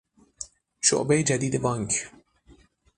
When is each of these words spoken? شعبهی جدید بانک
شعبهی 0.81 1.23
جدید 1.23 1.57
بانک 1.61 2.11